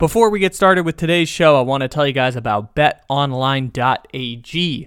[0.00, 3.68] Before we get started with today's show, I want to tell you guys about betonline.ag.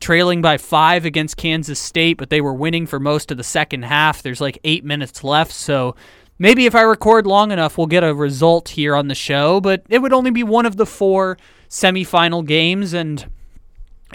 [0.00, 3.84] trailing by five against Kansas State, but they were winning for most of the second
[3.84, 4.22] half.
[4.22, 5.94] There's like eight minutes left, so
[6.40, 9.84] maybe if I record long enough, we'll get a result here on the show, but
[9.88, 11.36] it would only be one of the four
[11.68, 12.92] semifinal games.
[12.92, 13.30] And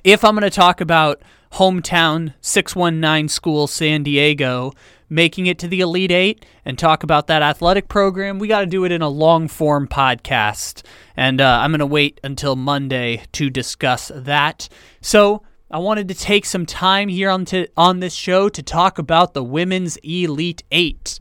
[0.03, 1.21] if I'm going to talk about
[1.53, 4.73] hometown 619 school San Diego
[5.07, 8.65] making it to the Elite Eight and talk about that athletic program, we got to
[8.65, 10.83] do it in a long form podcast.
[11.15, 14.67] And uh, I'm going to wait until Monday to discuss that.
[14.99, 18.99] So, I wanted to take some time here on, to, on this show to talk
[18.99, 21.17] about the Women's Elite Eight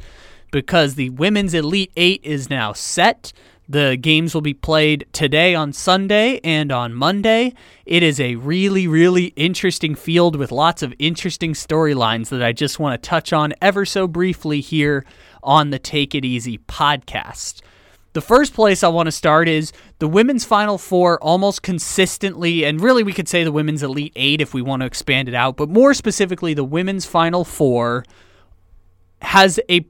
[0.55, 3.33] because the Women's Elite Eight is now set.
[3.69, 7.55] The games will be played today on Sunday and on Monday.
[7.87, 12.79] It is a really, really interesting field with lots of interesting storylines that I just
[12.79, 15.05] want to touch on ever so briefly here
[15.43, 17.61] on the Take It Easy podcast.
[18.13, 22.81] The first place I want to start is the women's Final Four almost consistently, and
[22.81, 25.57] really we could say the women's Elite Eight if we want to expand it out,
[25.57, 28.05] but more specifically, the women's Final Four
[29.25, 29.85] has a,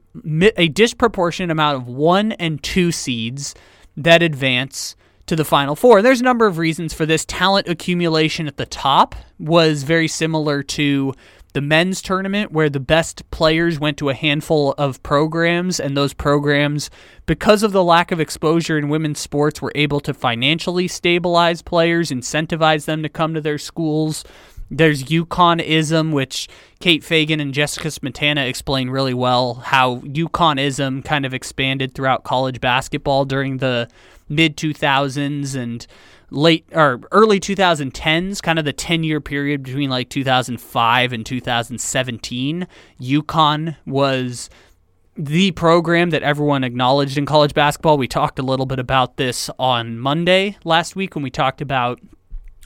[0.57, 3.53] a disproportionate amount of one and two seeds
[3.97, 4.95] that advance
[5.27, 6.01] to the Final Four.
[6.01, 7.25] There's a number of reasons for this.
[7.25, 11.13] Talent accumulation at the top was very similar to
[11.53, 16.13] the men's tournament where the best players went to a handful of programs and those
[16.13, 16.89] programs
[17.25, 22.11] because of the lack of exposure in women's sports were able to financially stabilize players
[22.11, 24.25] incentivize them to come to their schools
[24.69, 26.47] there's UConnism, which
[26.79, 32.59] Kate Fagan and Jessica Smetana explain really well how UConnism kind of expanded throughout college
[32.59, 33.87] basketball during the
[34.27, 35.85] mid 2000s and
[36.31, 42.67] late or early 2010s, kind of the 10 year period between like 2005 and 2017,
[42.99, 44.49] UConn was
[45.17, 47.97] the program that everyone acknowledged in college basketball.
[47.97, 52.01] We talked a little bit about this on Monday last week when we talked about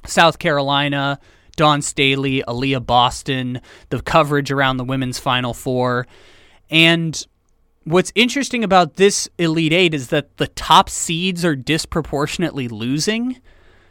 [0.05, 1.19] South Carolina,
[1.59, 3.59] Dawn Staley, Aliyah Boston,
[3.89, 6.07] the coverage around the women's Final Four.
[6.69, 7.21] And
[7.83, 13.41] what's interesting about this Elite Eight is that the top seeds are disproportionately losing.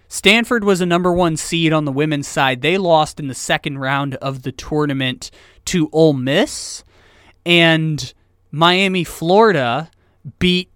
[0.09, 2.63] Stanford was a number one seed on the women's side.
[2.63, 5.31] They lost in the second round of the tournament
[5.66, 6.83] to Ole Miss.
[7.45, 8.15] And
[8.51, 9.91] Miami, Florida
[10.39, 10.71] beat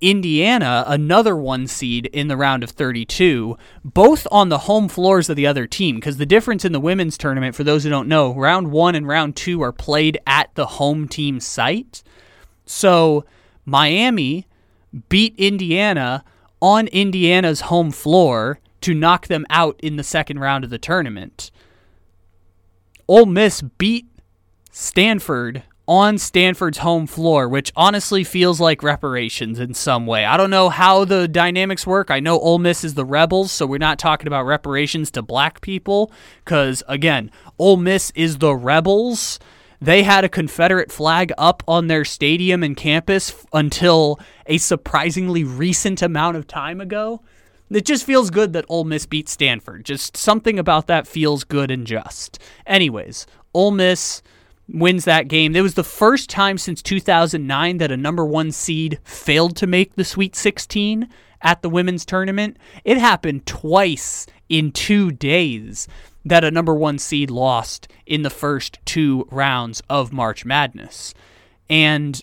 [0.00, 5.36] Indiana, another one seed in the round of 32, both on the home floors of
[5.36, 5.96] the other team.
[5.96, 9.08] Because the difference in the women's tournament, for those who don't know, round one and
[9.08, 12.02] round two are played at the home team site.
[12.64, 13.24] So
[13.64, 14.46] Miami
[15.08, 16.24] beat Indiana
[16.60, 21.50] on Indiana's home floor to knock them out in the second round of the tournament.
[23.08, 24.06] Ole Miss beat
[24.70, 30.26] Stanford on Stanford's home floor, which honestly feels like reparations in some way.
[30.26, 32.10] I don't know how the dynamics work.
[32.10, 35.62] I know Ole Miss is the rebels, so we're not talking about reparations to black
[35.62, 36.12] people,
[36.44, 39.40] because again, Ole Miss is the rebels.
[39.80, 46.02] They had a Confederate flag up on their stadium and campus until a surprisingly recent
[46.02, 47.22] amount of time ago.
[47.70, 49.86] It just feels good that Ole Miss beat Stanford.
[49.86, 52.38] Just something about that feels good and just.
[52.66, 54.22] Anyways, Ole Miss
[54.68, 55.56] wins that game.
[55.56, 59.94] It was the first time since 2009 that a number one seed failed to make
[59.94, 61.08] the Sweet 16
[61.42, 62.56] at the women's tournament.
[62.84, 65.88] It happened twice in two days
[66.24, 71.14] that a number one seed lost in the first two rounds of March Madness.
[71.70, 72.22] And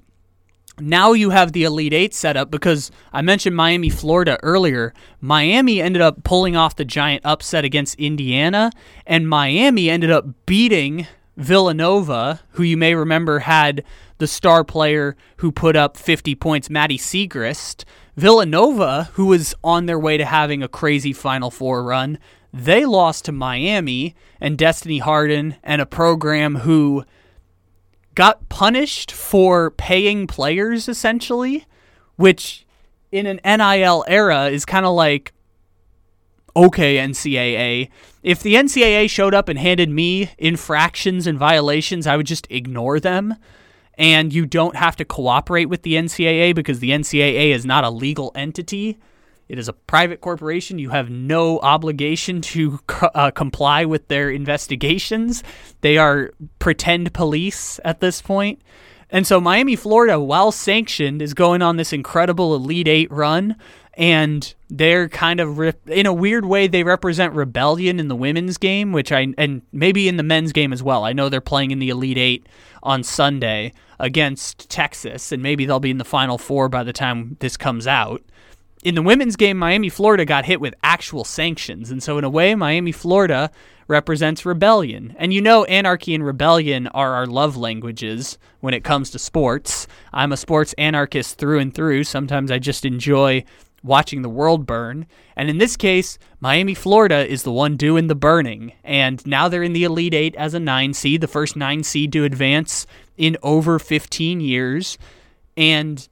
[0.79, 4.93] now you have the Elite Eight set up because I mentioned Miami, Florida earlier.
[5.21, 8.71] Miami ended up pulling off the giant upset against Indiana,
[9.05, 11.07] and Miami ended up beating
[11.37, 13.83] Villanova, who you may remember had
[14.17, 17.83] the star player who put up 50 points, Maddy Siegrist.
[18.15, 22.17] Villanova, who was on their way to having a crazy Final Four run,
[22.53, 27.03] they lost to Miami and Destiny Harden and a program who
[28.15, 31.65] got punished for paying players essentially,
[32.15, 32.65] which
[33.11, 35.33] in an NIL era is kind of like
[36.55, 37.89] okay, NCAA.
[38.23, 42.99] If the NCAA showed up and handed me infractions and violations, I would just ignore
[42.99, 43.35] them.
[43.97, 47.89] And you don't have to cooperate with the NCAA because the NCAA is not a
[47.89, 48.97] legal entity.
[49.47, 50.79] It is a private corporation.
[50.79, 55.43] You have no obligation to uh, comply with their investigations.
[55.81, 58.61] They are pretend police at this point.
[59.11, 63.55] And so Miami, Florida, while sanctioned, is going on this incredible Elite Eight run
[63.97, 68.57] and they're kind of re- in a weird way they represent rebellion in the women's
[68.57, 71.03] game which i and maybe in the men's game as well.
[71.03, 72.47] I know they're playing in the elite eight
[72.83, 77.37] on sunday against texas and maybe they'll be in the final four by the time
[77.39, 78.21] this comes out.
[78.83, 82.29] In the women's game miami florida got hit with actual sanctions and so in a
[82.29, 83.51] way miami florida
[83.87, 85.15] represents rebellion.
[85.17, 89.85] And you know anarchy and rebellion are our love languages when it comes to sports.
[90.11, 92.03] I'm a sports anarchist through and through.
[92.05, 93.45] Sometimes i just enjoy
[93.85, 95.05] watching the world burn.
[95.35, 98.73] And in this case, Miami, Florida is the one doing the burning.
[98.83, 102.11] And now they're in the Elite Eight as a nine seed, the first nine seed
[102.13, 102.87] to advance
[103.17, 104.97] in over 15 years.
[105.55, 106.07] And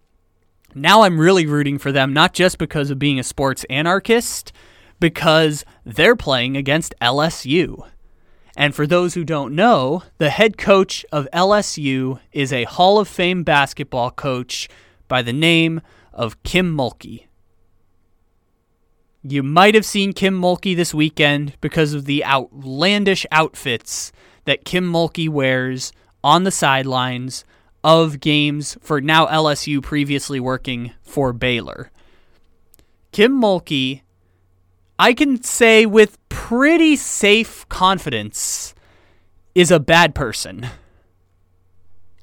[0.76, 4.54] now I'm really rooting for them, not just because of being a sports anarchist,
[5.00, 7.88] because they're playing against LSU.
[8.56, 13.08] And for those who don't know, the head coach of LSU is a Hall of
[13.08, 14.70] Fame basketball coach
[15.08, 15.82] by the name
[16.14, 17.26] of Kim Mulkey.
[19.26, 24.12] You might have seen Kim Mulkey this weekend because of the outlandish outfits
[24.44, 27.46] that Kim Mulkey wears on the sidelines
[27.86, 31.90] of games for now LSU, previously working for Baylor.
[33.14, 34.02] Kim Mulkey,
[35.00, 38.76] I can say with pretty safe confidence,
[39.56, 40.68] is a bad person.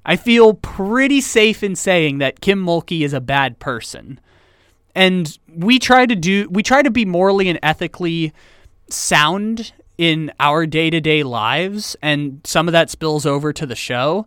[0.05, 4.21] I feel pretty safe in saying that Kim Mulkey is a bad person
[4.95, 8.33] and we try to do we try to be morally and ethically
[8.89, 14.27] sound in our day-to-day lives and some of that spills over to the show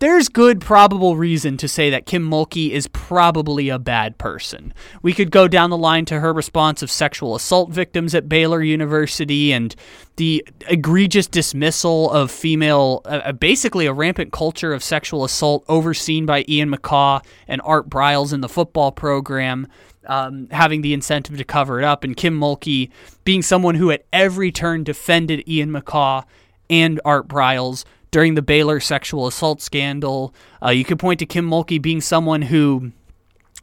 [0.00, 4.72] there's good probable reason to say that Kim Mulkey is probably a bad person.
[5.02, 8.62] We could go down the line to her response of sexual assault victims at Baylor
[8.62, 9.74] University and
[10.16, 16.44] the egregious dismissal of female, uh, basically a rampant culture of sexual assault overseen by
[16.48, 19.66] Ian McCaw and Art Briles in the football program
[20.06, 22.90] um, having the incentive to cover it up, and Kim Mulkey
[23.24, 26.24] being someone who at every turn defended Ian McCaw
[26.70, 30.34] and Art Briles during the Baylor sexual assault scandal.
[30.64, 32.92] Uh, you could point to Kim Mulkey being someone who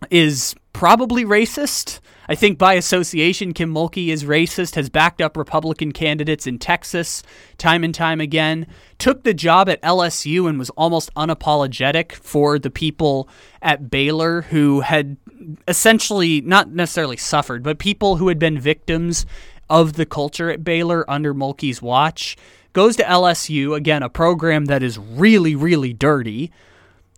[0.10, 2.00] is probably racist.
[2.28, 7.24] I think by association, Kim Mulkey is racist, has backed up Republican candidates in Texas
[7.58, 12.72] time and time again, took the job at LSU and was almost unapologetic for the
[12.72, 13.30] people
[13.62, 15.18] at Baylor who had
[15.68, 19.26] essentially not necessarily suffered, but people who had been victims
[19.70, 22.36] of the culture at Baylor under Mulkey's watch.
[22.76, 26.52] Goes to LSU, again, a program that is really, really dirty.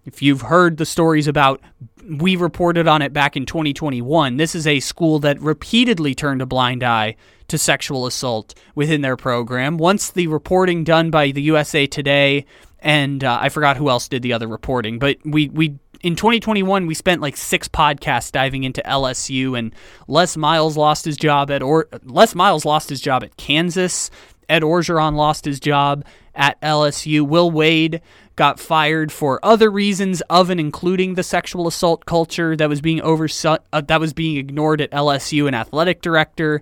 [0.05, 1.61] If you've heard the stories about,
[2.07, 4.37] we reported on it back in 2021.
[4.37, 7.15] This is a school that repeatedly turned a blind eye
[7.47, 9.79] to sexual assault within their program.
[9.79, 12.45] Once the reporting done by the USA Today
[12.77, 16.85] and uh, I forgot who else did the other reporting, but we we in 2021
[16.85, 19.73] we spent like six podcasts diving into LSU and
[20.07, 24.11] Les Miles lost his job at or Les Miles lost his job at Kansas.
[24.49, 27.27] Ed Orgeron lost his job at LSU.
[27.27, 28.01] Will Wade
[28.35, 33.01] got fired for other reasons of and including the sexual assault culture that was being
[33.01, 36.61] over uh, that was being ignored at LSU, an athletic director.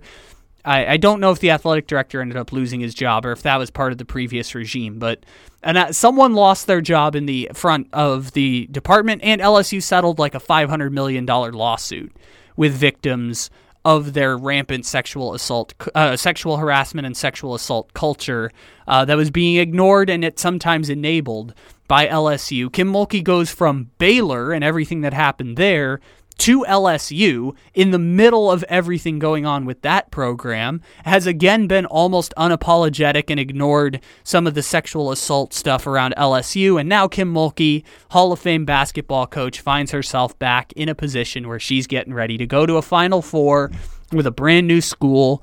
[0.64, 3.42] I, I, don't know if the athletic director ended up losing his job or if
[3.42, 5.24] that was part of the previous regime, but
[5.62, 10.18] and uh, someone lost their job in the front of the department, and LSU settled
[10.18, 12.12] like a five hundred million dollar lawsuit
[12.56, 13.50] with victims
[13.86, 18.50] of their rampant sexual assault, uh, sexual harassment, and sexual assault culture
[18.88, 21.54] uh, that was being ignored and it sometimes enabled
[21.86, 22.70] by LSU.
[22.72, 26.00] Kim Mulkey goes from Baylor and everything that happened there
[26.38, 31.86] to LSU in the middle of everything going on with that program, has again been
[31.86, 36.78] almost unapologetic and ignored some of the sexual assault stuff around LSU.
[36.78, 41.48] And now Kim Mulkey, Hall of Fame basketball coach, finds herself back in a position
[41.48, 43.70] where she's getting ready to go to a Final Four
[44.12, 45.42] with a brand new school.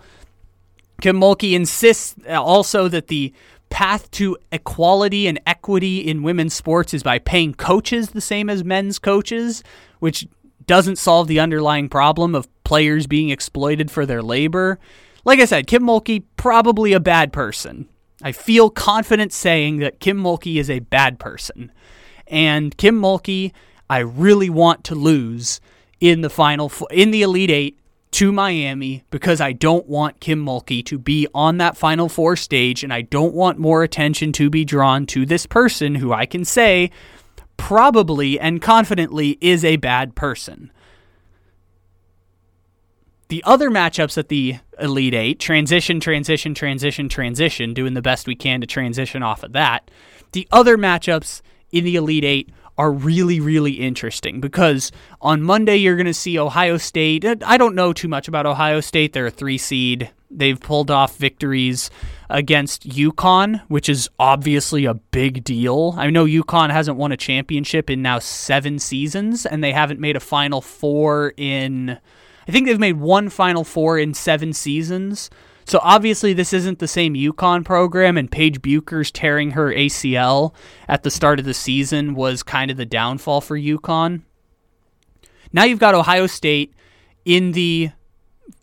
[1.02, 3.34] Kim Mulkey insists also that the
[3.70, 8.64] path to equality and equity in women's sports is by paying coaches the same as
[8.64, 9.64] men's coaches,
[10.00, 10.28] which
[10.68, 14.80] doesn't solve the underlying problem of players being exploited for their labor.
[15.26, 17.88] Like I said, Kim Mulkey, probably a bad person.
[18.22, 21.72] I feel confident saying that Kim Mulkey is a bad person.
[22.28, 23.52] And Kim Mulkey,
[23.90, 25.60] I really want to lose
[26.00, 27.80] in the final in the Elite 8
[28.12, 32.84] to Miami because I don't want Kim Mulkey to be on that Final Four stage
[32.84, 36.46] and I don't want more attention to be drawn to this person who I can
[36.46, 36.92] say
[37.64, 40.70] probably and confidently is a bad person.
[43.30, 48.36] The other matchups at the Elite Eight transition, transition, transition, transition, doing the best we
[48.36, 49.90] can to transition off of that.
[50.34, 51.42] The other matchups
[51.72, 54.92] in the Elite Eight are really, really interesting because
[55.22, 57.24] on Monday you're going to see Ohio State.
[57.46, 59.14] I don't know too much about Ohio State.
[59.14, 60.12] They're a three seed.
[60.30, 61.90] They've pulled off victories
[62.34, 65.94] against UConn, which is obviously a big deal.
[65.98, 70.16] I know UConn hasn't won a championship in now seven seasons, and they haven't made
[70.16, 71.92] a Final Four in.
[72.48, 75.30] I think they've made one Final Four in seven seasons.
[75.66, 80.54] So obviously, this isn't the same UConn program, and Paige Bueckers tearing her ACL
[80.90, 84.24] at the start of the season was kind of the downfall for UConn.
[85.54, 86.74] Now you've got Ohio State
[87.26, 87.92] in the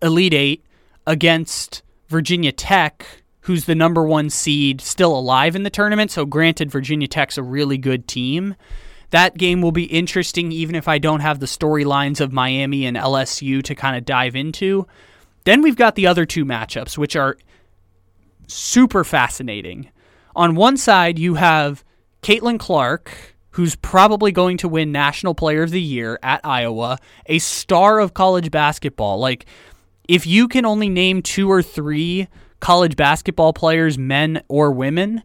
[0.02, 0.64] Elite Eight
[1.06, 3.06] against Virginia Tech,
[3.50, 6.08] who's the number one seed, still alive in the tournament.
[6.08, 8.54] So, granted, Virginia Tech's a really good team.
[9.10, 12.96] That game will be interesting, even if I don't have the storylines of Miami and
[12.96, 14.86] LSU to kind of dive into.
[15.42, 17.36] Then we've got the other two matchups, which are
[18.46, 19.90] super fascinating.
[20.36, 21.82] On one side, you have
[22.22, 27.40] Caitlin Clark, who's probably going to win National Player of the Year at Iowa, a
[27.40, 29.18] star of college basketball.
[29.18, 29.46] Like,
[30.06, 32.28] if you can only name two or three
[32.60, 35.22] college basketball players, men or women,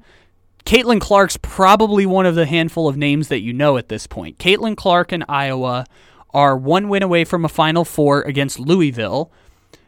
[0.65, 4.39] Caitlin Clark's probably one of the handful of names that you know at this point.
[4.39, 5.85] Caitlin Clark and Iowa
[6.33, 9.31] are one win away from a Final Four against Louisville.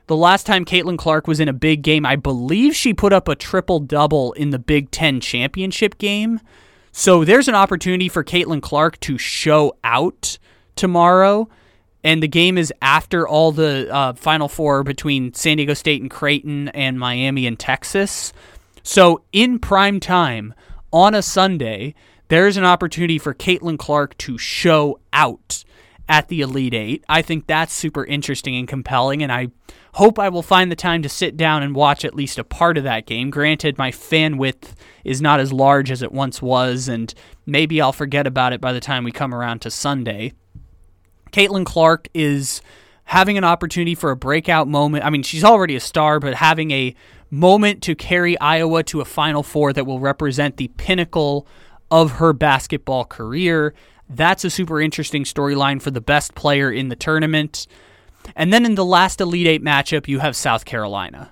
[0.06, 3.27] The last time Caitlin Clark was in a big game, I believe she put up
[3.27, 6.39] a triple double in the Big Ten championship game.
[6.92, 10.38] So there's an opportunity for Caitlin Clark to show out
[10.75, 11.50] tomorrow
[12.04, 16.12] and the game is after all the uh, Final Four between San Diego State and
[16.12, 18.34] Creighton and Miami and Texas.
[18.84, 20.54] So in prime time
[20.94, 21.94] on a Sunday,
[22.30, 25.63] there's an opportunity for Caitlin Clark to show out
[26.10, 27.04] at the Elite Eight.
[27.10, 29.50] I think that's super interesting and compelling, and I
[29.94, 32.77] hope I will find the time to sit down and watch at least a part
[32.77, 33.30] of that game.
[33.30, 37.13] Granted, my fan width is not as large as it once was, and
[37.46, 40.34] maybe I'll forget about it by the time we come around to Sunday.
[41.31, 42.62] Caitlin Clark is
[43.05, 45.05] having an opportunity for a breakout moment.
[45.05, 46.96] I mean, she's already a star, but having a
[47.29, 51.48] moment to carry Iowa to a Final Four that will represent the pinnacle
[51.89, 53.74] of her basketball career.
[54.10, 57.67] That's a super interesting storyline for the best player in the tournament.
[58.36, 61.31] And then in the last Elite Eight matchup, you have South Carolina.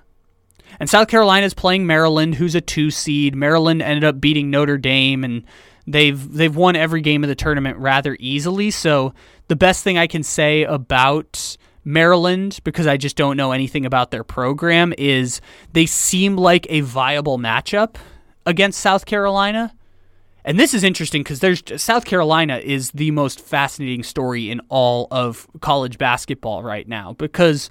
[0.78, 3.34] And South Carolina is playing Maryland, who's a two seed.
[3.34, 5.44] Maryland ended up beating Notre Dame, and
[5.86, 8.70] they've they've won every game of the tournament rather easily.
[8.70, 9.14] So
[9.48, 14.10] the best thing I can say about Maryland, because I just don't know anything about
[14.10, 15.40] their program, is
[15.72, 17.96] they seem like a viable matchup
[18.44, 19.72] against South Carolina.
[20.44, 25.08] And this is interesting because there's South Carolina is the most fascinating story in all
[25.10, 27.68] of college basketball right now because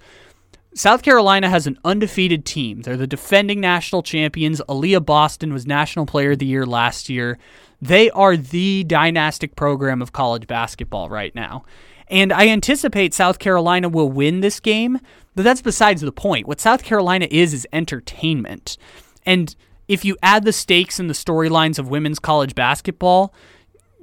[0.74, 2.82] South Carolina has an undefeated team.
[2.82, 4.62] They're the defending national champions.
[4.68, 7.38] Aliyah Boston was National Player of the Year last year.
[7.82, 11.66] They are the dynastic program of college basketball right now.
[12.08, 15.00] And I anticipate South Carolina will win this game,
[15.36, 16.48] but that's besides the point.
[16.48, 18.78] What South Carolina is is entertainment.
[19.26, 19.56] And
[19.88, 23.34] if you add the stakes and the storylines of women's college basketball,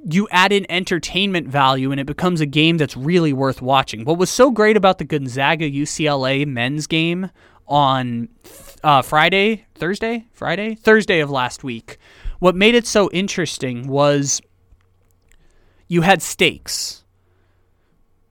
[0.09, 4.03] you add in entertainment value and it becomes a game that's really worth watching.
[4.03, 7.29] What was so great about the Gonzaga UCLA men's game
[7.67, 8.27] on
[8.83, 11.97] uh, Friday, Thursday, Friday, Thursday of last week,
[12.43, 14.41] what made it so interesting was
[15.87, 17.05] you had stakes.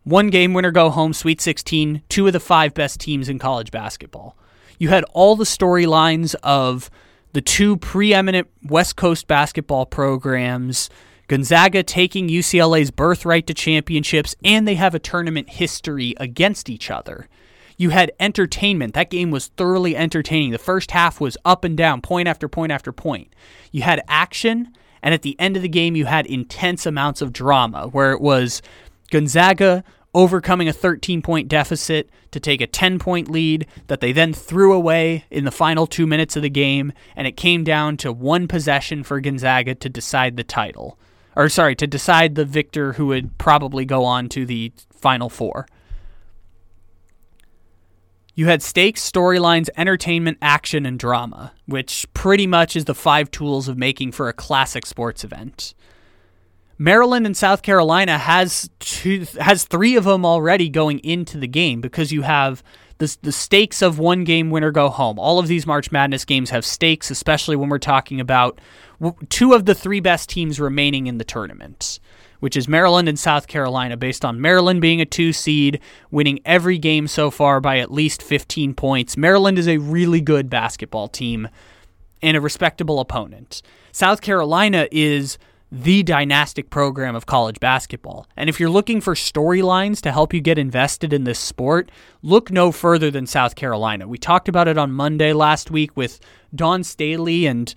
[0.04, 3.71] One game winner go home, Sweet 16, two of the five best teams in college
[3.71, 4.37] basketball.
[4.78, 6.90] You had all the storylines of
[7.33, 10.90] the two preeminent West Coast basketball programs
[11.26, 17.31] Gonzaga taking UCLA's birthright to championships, and they have a tournament history against each other.
[17.82, 18.94] You had entertainment.
[18.94, 20.52] That game was thoroughly entertaining.
[20.52, 23.34] The first half was up and down, point after point after point.
[23.72, 24.72] You had action,
[25.02, 28.20] and at the end of the game, you had intense amounts of drama where it
[28.20, 28.62] was
[29.10, 29.82] Gonzaga
[30.14, 34.72] overcoming a 13 point deficit to take a 10 point lead that they then threw
[34.72, 38.46] away in the final two minutes of the game, and it came down to one
[38.46, 40.96] possession for Gonzaga to decide the title
[41.34, 45.66] or sorry, to decide the victor who would probably go on to the final four.
[48.34, 53.68] You had stakes, storylines, entertainment, action, and drama, which pretty much is the five tools
[53.68, 55.74] of making for a classic sports event.
[56.78, 61.80] Maryland and South Carolina has two, has three of them already going into the game
[61.80, 62.62] because you have
[62.98, 65.18] the, the stakes of one game winner go home.
[65.18, 68.60] All of these March Madness games have stakes, especially when we're talking about
[69.28, 71.99] two of the three best teams remaining in the tournament,
[72.40, 75.80] which is Maryland and South Carolina, based on Maryland being a two seed,
[76.11, 79.16] winning every game so far by at least 15 points.
[79.16, 81.49] Maryland is a really good basketball team
[82.23, 83.62] and a respectable opponent.
[83.90, 85.38] South Carolina is
[85.75, 88.26] the dynastic program of college basketball.
[88.37, 92.50] And if you're looking for storylines to help you get invested in this sport, look
[92.50, 94.07] no further than South Carolina.
[94.07, 96.21] We talked about it on Monday last week with
[96.55, 97.75] Dawn Staley and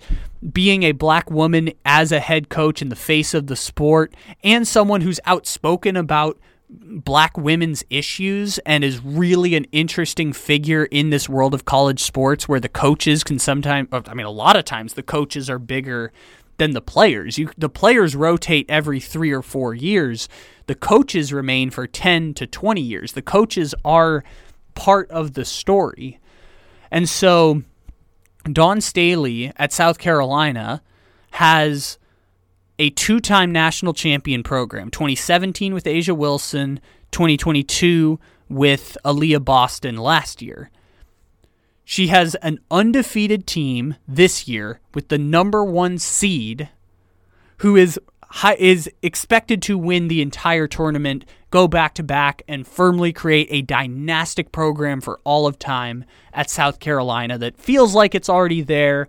[0.52, 4.12] being a black woman as a head coach in the face of the sport
[4.44, 6.38] and someone who's outspoken about
[6.68, 12.46] black women's issues and is really an interesting figure in this world of college sports
[12.46, 16.12] where the coaches can sometimes I mean a lot of times the coaches are bigger
[16.58, 17.38] than the players.
[17.38, 20.28] You the players rotate every 3 or 4 years.
[20.66, 23.12] The coaches remain for 10 to 20 years.
[23.12, 24.24] The coaches are
[24.74, 26.18] part of the story.
[26.90, 27.62] And so
[28.44, 30.82] Dawn Staley at South Carolina
[31.32, 31.98] has
[32.78, 40.70] a two-time national champion program, 2017 with A'ja Wilson, 2022 with Aliyah Boston last year.
[41.88, 46.68] She has an undefeated team this year with the number one seed,
[47.58, 52.66] who is high, is expected to win the entire tournament, go back to back, and
[52.66, 58.16] firmly create a dynastic program for all of time at South Carolina that feels like
[58.16, 59.06] it's already there.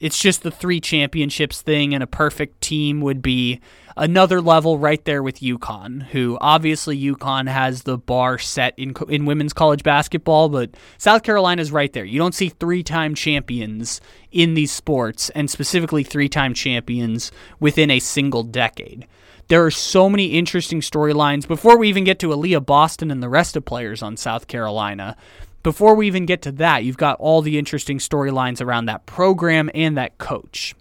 [0.00, 3.60] It's just the three championships thing, and a perfect team would be
[3.96, 9.24] another level right there with UConn, who obviously UConn has the bar set in in
[9.24, 12.04] women's college basketball, but South Carolina is right there.
[12.04, 18.42] You don't see three-time champions in these sports, and specifically three-time champions within a single
[18.42, 19.06] decade.
[19.48, 23.28] There are so many interesting storylines before we even get to Aliyah Boston and the
[23.28, 25.16] rest of players on South Carolina.
[25.62, 29.70] Before we even get to that, you've got all the interesting storylines around that program
[29.74, 30.74] and that coach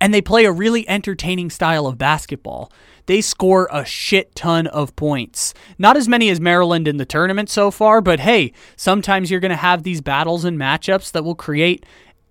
[0.00, 2.72] and they play a really entertaining style of basketball.
[3.06, 5.52] They score a shit ton of points.
[5.78, 9.50] Not as many as Maryland in the tournament so far, but hey, sometimes you're going
[9.50, 11.84] to have these battles and matchups that will create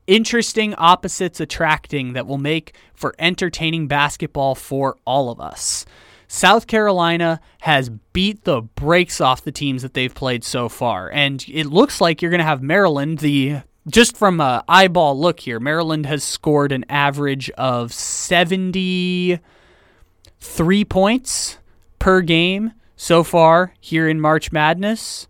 [0.08, 5.86] interesting opposites attracting that will make for entertaining basketball for all of us.
[6.28, 11.46] South Carolina has beat the brakes off the teams that they've played so far, and
[11.48, 15.60] it looks like you're going to have Maryland, the just from a eyeball look here,
[15.60, 21.58] Maryland has scored an average of 73 points
[22.00, 25.28] per game so far here in March Madness.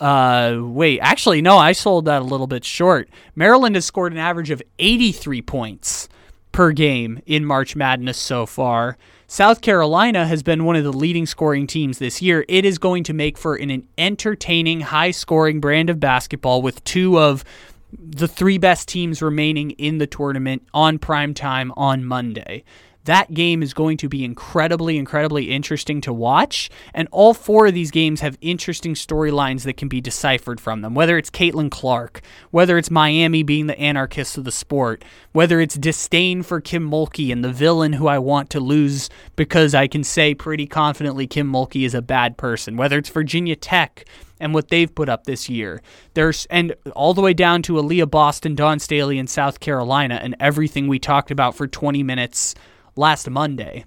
[0.00, 3.08] Uh, wait, actually, no, I sold that a little bit short.
[3.36, 6.08] Maryland has scored an average of 83 points
[6.50, 8.96] per game in March Madness so far.
[9.28, 12.44] South Carolina has been one of the leading scoring teams this year.
[12.48, 17.18] It is going to make for an entertaining, high scoring brand of basketball with two
[17.18, 17.44] of
[17.92, 22.64] the three best teams remaining in the tournament on prime time on Monday.
[23.06, 26.68] That game is going to be incredibly, incredibly interesting to watch.
[26.92, 30.92] And all four of these games have interesting storylines that can be deciphered from them.
[30.92, 32.20] Whether it's Caitlin Clark,
[32.50, 37.30] whether it's Miami being the anarchists of the sport, whether it's disdain for Kim Mulkey
[37.30, 41.50] and the villain who I want to lose because I can say pretty confidently Kim
[41.50, 44.04] Mulkey is a bad person, whether it's Virginia Tech
[44.40, 45.80] and what they've put up this year.
[46.14, 50.36] There's and all the way down to Aliyah Boston, Dawn Staley in South Carolina, and
[50.40, 52.54] everything we talked about for 20 minutes
[52.96, 53.84] last Monday.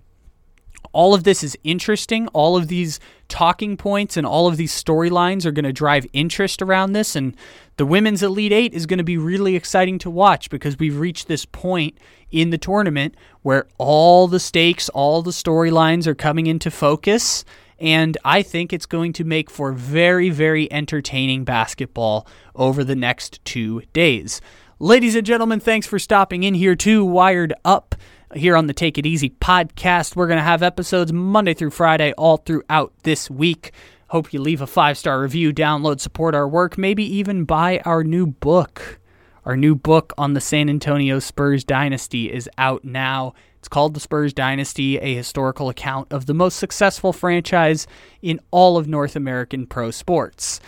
[0.92, 2.28] All of this is interesting.
[2.30, 6.62] All of these talking points and all of these storylines are going to drive interest
[6.62, 7.16] around this.
[7.16, 7.36] And
[7.78, 11.28] the women's Elite Eight is going to be really exciting to watch because we've reached
[11.28, 11.98] this point
[12.32, 17.46] in the tournament where all the stakes, all the storylines are coming into focus.
[17.80, 23.44] And I think it's going to make for very, very entertaining basketball over the next
[23.46, 24.42] two days.
[24.80, 27.96] Ladies and gentlemen, thanks for stopping in here to Wired Up
[28.36, 30.16] here on the Take It Easy podcast.
[30.16, 33.72] We're going to have episodes Monday through Friday all throughout this week.
[34.08, 38.04] Hope you leave a five star review, download, support our work, maybe even buy our
[38.04, 39.00] new book.
[39.46, 43.34] Our new book on the San Antonio Spurs dynasty is out now.
[43.60, 47.88] It's called The Spurs Dynasty, a historical account of the most successful franchise
[48.22, 50.60] in all of North American pro sports.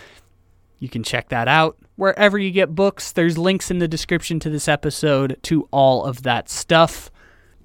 [0.77, 3.11] You can check that out wherever you get books.
[3.11, 7.09] There's links in the description to this episode to all of that stuff.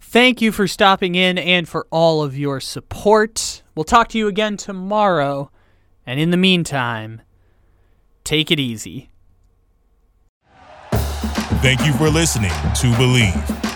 [0.00, 3.62] Thank you for stopping in and for all of your support.
[3.74, 5.50] We'll talk to you again tomorrow.
[6.06, 7.22] And in the meantime,
[8.22, 9.10] take it easy.
[11.62, 13.75] Thank you for listening to Bleav.